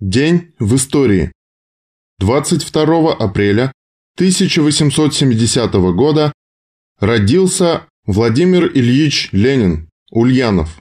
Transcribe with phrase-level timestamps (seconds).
[0.00, 1.32] День в истории.
[2.20, 3.72] 22 апреля
[4.14, 6.32] 1870 года
[7.00, 10.80] родился Владимир Ильич Ленин, Ульянов.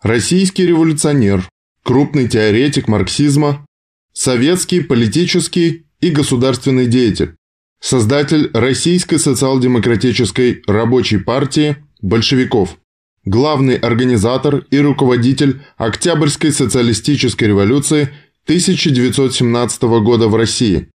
[0.00, 1.46] Российский революционер,
[1.82, 3.66] крупный теоретик марксизма,
[4.14, 7.34] советский политический и государственный деятель,
[7.82, 12.78] создатель Российской социал-демократической рабочей партии большевиков,
[13.26, 18.08] главный организатор и руководитель Октябрьской социалистической революции
[18.44, 20.90] 1917 года в России,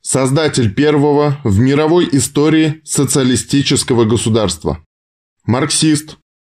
[0.00, 4.78] создатель первого в мировой истории социалистического государства,
[5.44, 6.18] марксист,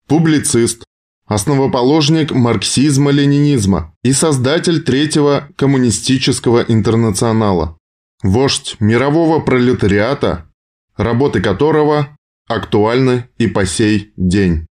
[0.09, 0.83] публицист,
[1.27, 7.79] основоположник марксизма-ленинизма и создатель Третьего коммунистического интернационала,
[8.24, 10.51] вождь мирового пролетариата,
[10.96, 12.16] работы которого
[12.48, 14.66] актуальны и по сей день.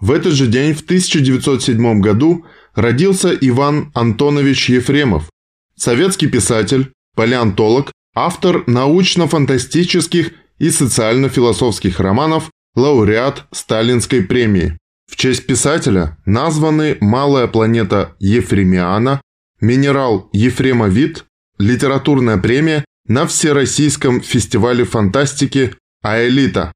[0.00, 5.30] В этот же день, в 1907 году, родился Иван Антонович Ефремов,
[5.76, 14.78] советский писатель, палеонтолог, автор научно-фантастических и социально-философских романов, лауреат Сталинской премии.
[15.10, 19.20] В честь писателя названы малая планета Ефремиана,
[19.60, 21.24] минерал Ефремовит,
[21.58, 26.72] литературная премия на Всероссийском фестивале фантастики «Аэлита».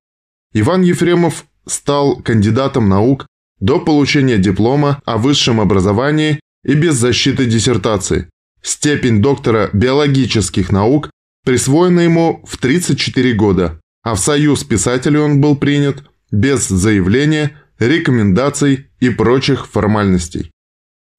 [0.53, 3.27] Иван Ефремов стал кандидатом наук
[3.61, 8.29] до получения диплома о высшем образовании и без защиты диссертации.
[8.63, 11.11] Степень доктора биологических наук
[11.45, 18.89] присвоена ему в 34 года, а в Союз писателей он был принят без заявления, рекомендаций
[19.01, 20.51] и прочих формальностей.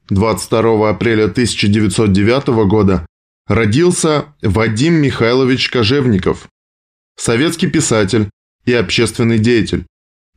[0.09, 3.05] 22 апреля 1909 года
[3.47, 6.47] родился Вадим Михайлович Кожевников,
[7.15, 8.29] советский писатель
[8.65, 9.85] и общественный деятель,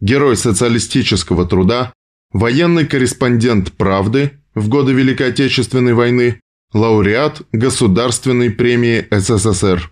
[0.00, 1.92] герой социалистического труда,
[2.32, 6.41] военный корреспондент «Правды» в годы Великой Отечественной войны,
[6.72, 9.91] лауреат Государственной премии СССР.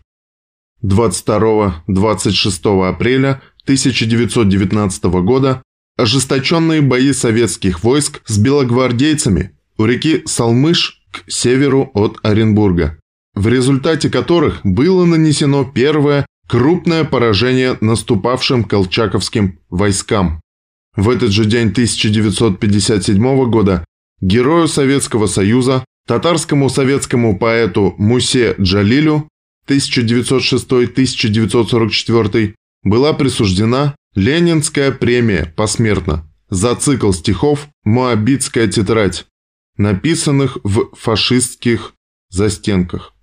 [0.82, 5.62] 22-26 апреля 1919 года
[5.96, 12.98] ожесточенные бои советских войск с белогвардейцами у реки Салмыш к северу от Оренбурга,
[13.34, 20.40] в результате которых было нанесено первое Крупное поражение наступавшим колчаковским войскам.
[20.95, 23.84] В этот же день 1957 года
[24.20, 29.29] герою Советского Союза, татарскому советскому поэту Мусе Джалилю
[29.68, 39.27] 1906-1944 была присуждена Ленинская премия посмертно за цикл стихов «Моабитская тетрадь»,
[39.77, 41.95] написанных в фашистских
[42.30, 43.15] застенках.